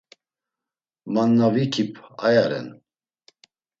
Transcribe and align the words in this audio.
Man 1.13 1.29
na 1.37 1.47
vikip 1.53 1.93
aya 2.27 2.45
ren. 2.49 2.67